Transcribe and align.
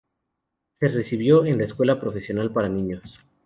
Se 0.79 0.87
recibió 0.87 1.45
en 1.45 1.59
la 1.59 1.65
Escuela 1.65 1.99
Profesional 1.99 2.51
para 2.51 2.67
Niños. 2.69 3.19